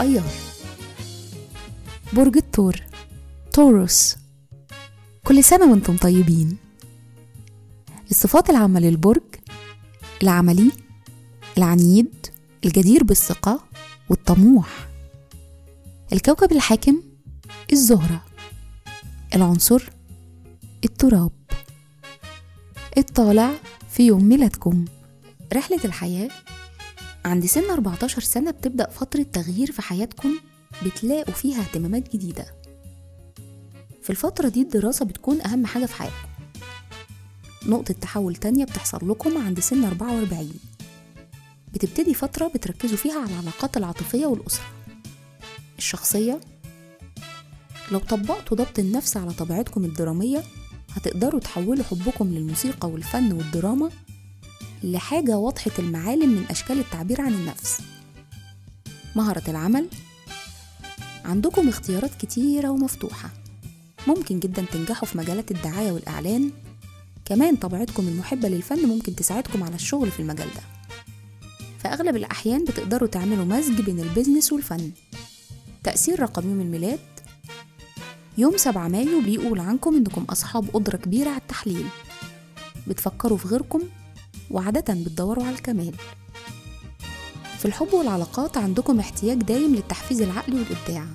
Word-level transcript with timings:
أيار. 0.00 0.30
برج 2.12 2.36
الثور 2.36 2.76
توروس 3.52 4.16
كل 5.24 5.44
سنة 5.44 5.70
وأنتم 5.70 5.96
طيبين. 5.96 6.56
الصفات 8.10 8.50
العامة 8.50 8.80
للبرج 8.80 9.22
العملي 10.22 10.72
العنيد 11.58 12.26
الجدير 12.64 13.04
بالثقة 13.04 13.60
والطموح. 14.08 14.88
الكوكب 16.12 16.52
الحاكم 16.52 17.02
الزهرة. 17.72 18.24
العنصر 19.34 19.82
التراب. 20.84 21.32
الطالع 22.98 23.50
في 23.90 24.06
يوم 24.06 24.24
ميلادكم. 24.24 24.84
رحلة 25.52 25.80
الحياة 25.84 26.30
عند 27.24 27.46
سن 27.46 27.70
14 27.70 28.20
سنة 28.22 28.50
بتبدأ 28.50 28.90
فترة 28.90 29.22
تغيير 29.22 29.72
في 29.72 29.82
حياتكم 29.82 30.38
بتلاقوا 30.84 31.34
فيها 31.34 31.60
اهتمامات 31.60 32.12
جديدة. 32.16 32.46
في 34.02 34.10
الفترة 34.10 34.48
دي 34.48 34.62
الدراسة 34.62 35.04
بتكون 35.04 35.40
أهم 35.40 35.66
حاجة 35.66 35.86
في 35.86 35.94
حياتكم. 35.94 36.28
نقطة 37.66 37.94
تحول 37.94 38.36
تانية 38.36 38.64
بتحصل 38.64 39.10
لكم 39.10 39.38
عند 39.38 39.60
سن 39.60 39.84
44 39.84 40.52
بتبتدي 41.74 42.14
فترة 42.14 42.48
بتركزوا 42.48 42.96
فيها 42.96 43.20
على 43.20 43.30
العلاقات 43.30 43.76
العاطفية 43.76 44.26
والأسرة. 44.26 44.64
الشخصية 45.78 46.40
لو 47.92 47.98
طبقتوا 47.98 48.56
ضبط 48.56 48.78
النفس 48.78 49.16
على 49.16 49.32
طبيعتكم 49.32 49.84
الدرامية 49.84 50.42
هتقدروا 50.90 51.40
تحولوا 51.40 51.84
حبكم 51.84 52.28
للموسيقى 52.34 52.88
والفن 52.90 53.32
والدراما 53.32 53.90
لحاجة 54.84 55.38
واضحة 55.38 55.70
المعالم 55.78 56.28
من 56.28 56.44
أشكال 56.50 56.78
التعبير 56.78 57.20
عن 57.20 57.32
النفس. 57.32 57.78
مهرة 59.16 59.42
العمل. 59.48 59.88
عندكم 61.24 61.68
اختيارات 61.68 62.10
كتيرة 62.14 62.68
ومفتوحة. 62.68 63.30
ممكن 64.06 64.40
جدا 64.40 64.64
تنجحوا 64.72 65.08
في 65.08 65.18
مجالات 65.18 65.50
الدعاية 65.50 65.92
والإعلان. 65.92 66.50
كمان 67.24 67.56
طبيعتكم 67.56 68.08
المحبة 68.08 68.48
للفن 68.48 68.88
ممكن 68.88 69.16
تساعدكم 69.16 69.62
على 69.62 69.74
الشغل 69.74 70.10
في 70.10 70.20
المجال 70.20 70.48
ده. 70.54 70.62
في 71.82 71.88
أغلب 71.88 72.16
الأحيان 72.16 72.64
بتقدروا 72.64 73.08
تعملوا 73.08 73.44
مزج 73.44 73.80
بين 73.80 74.00
البيزنس 74.00 74.52
والفن. 74.52 74.90
تأثير 75.84 76.20
رقم 76.20 76.50
يوم 76.50 76.60
الميلاد. 76.60 77.00
يوم 78.38 78.56
7 78.56 78.88
مايو 78.88 79.20
بيقول 79.20 79.60
عنكم 79.60 79.96
إنكم 79.96 80.24
أصحاب 80.24 80.70
قدرة 80.72 80.96
كبيرة 80.96 81.28
على 81.28 81.38
التحليل. 81.38 81.86
بتفكروا 82.86 83.38
في 83.38 83.48
غيركم. 83.48 83.80
وعادة 84.50 84.94
بتدوروا 84.94 85.44
على 85.44 85.54
الكمال. 85.54 85.94
في 87.58 87.64
الحب 87.64 87.92
والعلاقات 87.94 88.56
عندكم 88.56 89.00
احتياج 89.00 89.38
دايم 89.42 89.74
للتحفيز 89.74 90.22
العقلي 90.22 90.56
والإبداع 90.56 91.06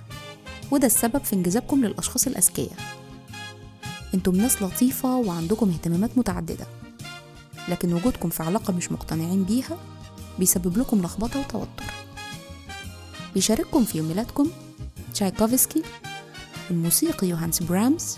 وده 0.72 0.88
السبب 0.88 1.24
في 1.24 1.34
انجذابكم 1.34 1.86
للأشخاص 1.86 2.28
الأذكياء. 2.28 2.78
أنتم 4.14 4.36
ناس 4.36 4.62
لطيفة 4.62 5.18
وعندكم 5.18 5.70
اهتمامات 5.70 6.18
متعددة 6.18 6.68
لكن 7.70 7.94
وجودكم 7.94 8.30
في 8.30 8.44
علاقة 8.44 8.74
مش 8.74 8.92
مقتنعين 8.92 9.44
بيها 9.44 9.78
بيسبب 10.40 10.78
لكم 10.78 11.02
لخبطة 11.02 11.40
وتوتر. 11.40 11.84
بيشارككم 13.34 13.86
في 13.86 14.02
ميلادكم 14.02 14.48
تشايكوفسكي 15.14 15.84
الموسيقي 16.72 17.28
يوهانس 17.28 17.64
برامز 17.64 18.18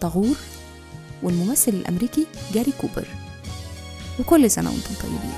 طاغور 0.00 0.36
والممثل 1.22 1.72
الأمريكي 1.72 2.26
جاري 2.54 2.72
كوبر. 2.80 3.08
وكل 4.20 4.50
سنة 4.50 4.70
وانتم 4.70 4.94
طيبين 5.02 5.32